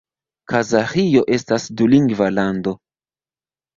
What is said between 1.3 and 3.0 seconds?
estas dulingva lando.